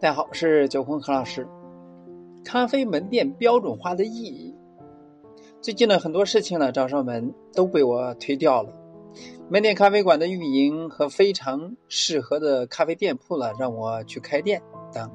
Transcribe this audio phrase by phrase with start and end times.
[0.00, 1.46] 大家好，我是九坤何老师。
[2.42, 4.54] 咖啡门店标准化的意义，
[5.60, 8.72] 最近呢很多事情呢找上门都被我推掉了。
[9.50, 15.12] 门店咖啡馆的运营和非常适合的咖啡店铺呢，让我去开店等。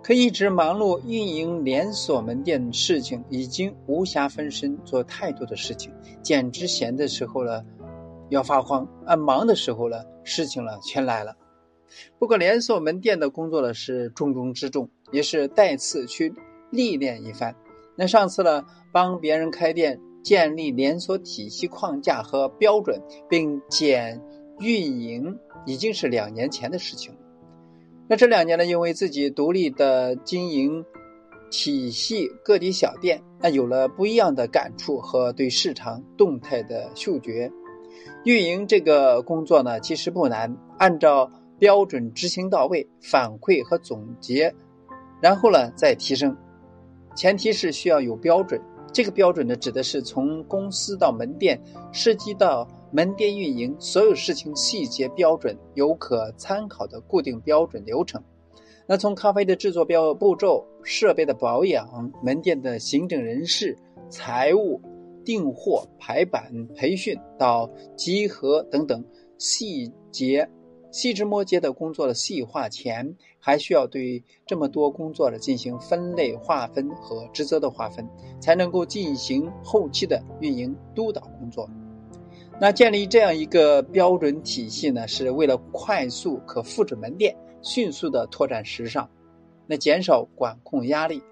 [0.00, 5.92] 可一直忙碌运营连锁门店事情，已经无暇分身做太多的事情，
[6.22, 7.64] 简直闲的时候了
[8.28, 11.34] 要发慌，啊忙的时候呢事情呢全来了。
[12.18, 16.34] 不过连锁门店的工作呢是重中之重，也是再次去
[16.70, 17.54] 历练一番。
[17.96, 24.20] 那上次呢帮别人开店，建立连锁体系框架和标准，并减
[24.58, 27.18] 运营，已经是两年前的事情了。
[28.08, 30.84] 那这两年呢，因为自己独立的经营
[31.50, 37.50] 体系个体小店，那有了不一样的感触和对市场动态的嗅觉。
[38.24, 41.30] 运营这个工作呢，其实不难，按照。
[41.58, 44.54] 标准执行到位，反馈和总结，
[45.20, 46.36] 然后呢再提升。
[47.14, 48.60] 前提是需要有标准，
[48.92, 51.60] 这个标准呢指的是从公司到门店，
[51.92, 58.22] 涉及到门店运营所有事情细节标准，有可参考的固定标准流程。
[58.86, 63.76] 那从咖啡的制作标步骤、设备的保养、门店的行政人事、
[64.08, 64.80] 财务、
[65.24, 69.04] 订货、排版、培训到集合等等
[69.38, 70.48] 细节。
[70.96, 78.08] 细枝末节的工作的细化前，还需要对这么多工作的进行分类划分和职责的划分，
[78.40, 81.68] 才能够进行后期的运营督导工作。
[82.58, 89.06] 那建立这样一个标准体系呢，是为了快速可复制门店，迅速的拓展时尚，
[89.66, 91.22] 那减少管控压力。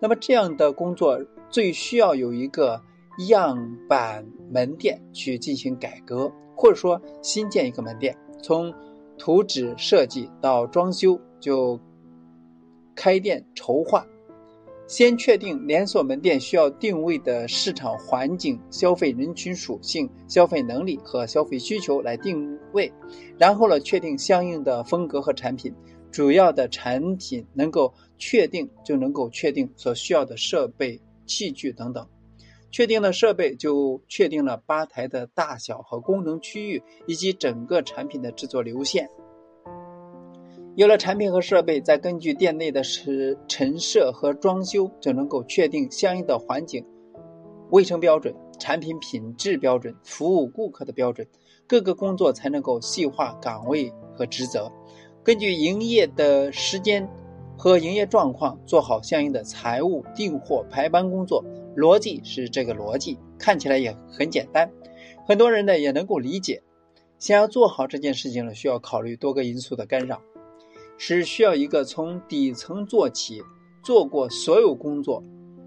[0.00, 2.80] 那么这样的工作最需要有一个
[3.28, 8.72] 样板门店去进行改革，或者说新建一个门店，从
[9.22, 11.78] 图纸设计到装修就
[12.96, 14.04] 开店筹划，
[14.88, 22.92] 先确定连锁门店需要定位的市场环境、消费人群属性、消费能力和消费需求来定位，
[23.38, 25.72] 然后呢确定相应的风格和产品，
[26.10, 32.04] 主要的产品能够确定就能够确定所需要的设备器具等等。
[32.72, 39.08] 确定了设备，就确定了吧台的大小和功能区域，以及整个产品的制作流线。
[40.74, 46.82] 有了产品和设备，再根据店内的是陈设和装修，就能够确定相应的环境
[47.70, 51.28] 卫生标准、产品品质标准、服务顾客的标准，
[51.66, 54.72] 各个工作才能够细化岗位和职责，
[55.22, 57.06] 根据营业的时间
[57.58, 61.44] 和营业状况，做好相应的财务、订货、排班工作。
[61.76, 64.70] 逻辑是这个逻辑，看起来也很简单，
[65.26, 66.62] 很多人呢也能够理解。
[67.18, 70.20] 想要做好这件事情呢，需要考虑多个因素的干扰，
[70.98, 73.42] 是需要一个从底层做起，
[73.82, 75.22] 做过所有工作，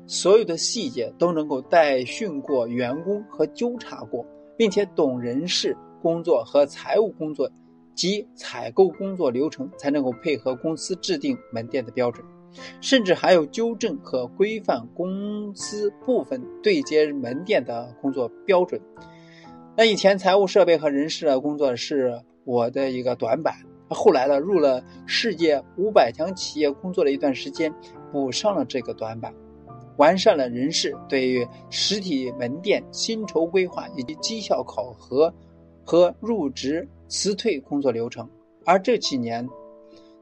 [0.05, 4.25] 所有的细节都能够带训过员工和纠察过，
[4.57, 7.49] 并且懂人事工作和财务工作
[7.95, 12.25] 及采购工作流程，才能够配合公司制定门店的标准。
[12.81, 18.81] 甚至还有纠正和规范公司部分对接门店的工作标准。
[19.77, 23.55] 那以前财务设备和人事的工作是我的一个短板，
[23.89, 27.73] 后来呢入了世界五百强企业工作了一段时间，
[28.11, 29.33] 补上了这个短板，
[29.97, 35.33] 完善了人事对于实体门店薪酬规划以及绩效考核
[35.83, 38.29] 和入职辞退工作流程。
[38.63, 39.47] 而这几年，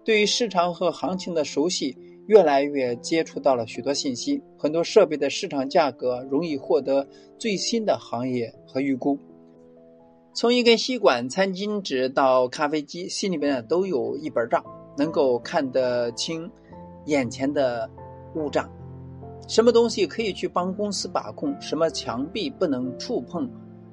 [0.04, 1.96] 对于市场和行情的熟悉。
[2.28, 7.08] 越来越接触到了许多信息，很多设备的市场价格容易获得
[7.38, 9.18] 最新的行业和预估。
[10.34, 14.64] 从一根吸管、餐巾纸到咖啡机，心里面都有一本账，
[14.98, 16.50] 能够看得清
[17.06, 17.90] 眼前的
[18.36, 18.68] 物账。
[19.48, 23.48] 什么东西可以去帮公司把控，什么墙壁不能触碰，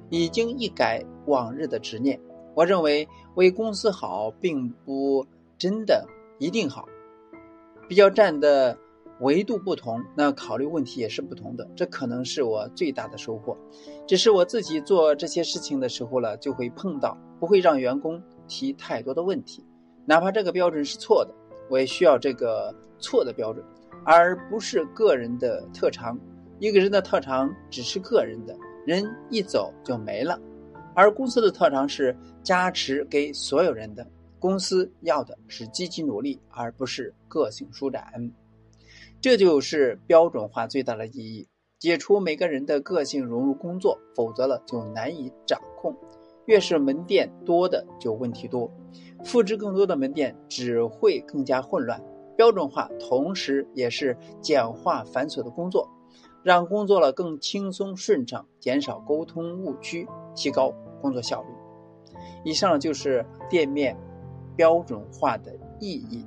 [0.09, 2.19] 已经一改往日的执念。
[2.55, 5.27] 我认为为公司好，并不
[5.59, 6.07] 真的
[6.39, 6.89] 一定好。
[7.91, 8.79] 比较站的
[9.19, 11.69] 维度不同，那考虑问题也是不同的。
[11.75, 13.59] 这可能是我最大的收获。
[14.07, 19.67] 只是我自己做这些事情的时候呢，就会碰到，不会让员工提太多的问题。
[20.07, 21.35] 哪怕这个标准是错的，
[21.69, 23.67] 我也需要这个错的标准，
[24.05, 26.17] 而不是个人的特长。
[26.61, 30.39] 一个人的特长只是个人的，人一走就没了。
[30.95, 34.07] 而公司的特长是加持给所有人的。
[34.41, 38.33] 公司要的是积极努力，而不是个性舒展。
[39.21, 41.47] 这就是标准化最大的意义：
[41.79, 45.95] 解除每个人的个性融入工作，否则了就难以掌控。
[46.47, 48.73] 越是门店多的就问题多，
[49.25, 52.03] 复制更多的门店只会更加混乱。
[52.37, 55.87] 标准化同时也是简化繁琐的工作，
[56.43, 60.73] 让工作了更轻松顺畅，减少沟通误区，提高
[61.03, 61.49] 工作效率。
[62.43, 63.95] 以上就是店面
[64.61, 66.23] 标准化的意义：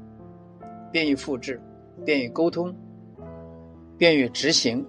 [0.91, 1.61] 便于复制，
[2.03, 2.75] 便于沟通，
[3.95, 4.83] 便于执行。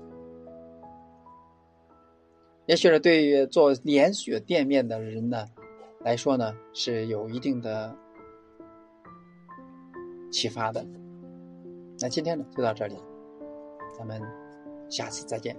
[2.64, 5.44] 也许是对于做连锁店面的人呢
[6.00, 7.94] 来说呢，是有一定的
[10.32, 10.82] 启发的。
[12.00, 12.96] 那今天呢就到这里，
[13.98, 14.22] 咱们
[14.88, 15.54] 下次再见。